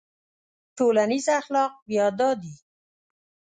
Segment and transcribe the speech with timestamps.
[0.77, 2.53] ټولنیز اخلاق بیا دا دي.